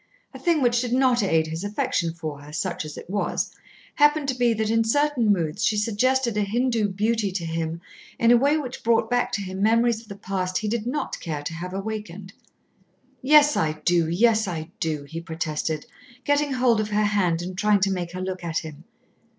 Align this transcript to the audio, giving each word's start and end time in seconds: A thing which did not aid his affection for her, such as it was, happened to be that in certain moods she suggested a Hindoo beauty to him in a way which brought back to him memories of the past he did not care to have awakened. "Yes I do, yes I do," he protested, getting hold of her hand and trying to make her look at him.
A 0.33 0.39
thing 0.39 0.63
which 0.63 0.81
did 0.81 0.93
not 0.93 1.21
aid 1.21 1.45
his 1.45 1.63
affection 1.63 2.11
for 2.11 2.39
her, 2.39 2.51
such 2.51 2.85
as 2.85 2.97
it 2.97 3.07
was, 3.07 3.51
happened 3.93 4.27
to 4.29 4.33
be 4.33 4.51
that 4.55 4.71
in 4.71 4.83
certain 4.83 5.31
moods 5.31 5.63
she 5.63 5.77
suggested 5.77 6.35
a 6.35 6.41
Hindoo 6.41 6.87
beauty 6.89 7.31
to 7.33 7.45
him 7.45 7.81
in 8.17 8.31
a 8.31 8.35
way 8.35 8.57
which 8.57 8.83
brought 8.83 9.11
back 9.11 9.31
to 9.33 9.41
him 9.43 9.61
memories 9.61 10.01
of 10.01 10.07
the 10.07 10.15
past 10.15 10.57
he 10.57 10.67
did 10.67 10.87
not 10.87 11.19
care 11.19 11.43
to 11.43 11.53
have 11.53 11.75
awakened. 11.75 12.33
"Yes 13.21 13.55
I 13.55 13.73
do, 13.85 14.07
yes 14.09 14.47
I 14.47 14.71
do," 14.79 15.03
he 15.03 15.21
protested, 15.21 15.85
getting 16.25 16.53
hold 16.53 16.79
of 16.81 16.89
her 16.89 17.03
hand 17.03 17.43
and 17.43 17.55
trying 17.55 17.81
to 17.81 17.91
make 17.91 18.13
her 18.13 18.21
look 18.21 18.43
at 18.43 18.57
him. 18.57 18.85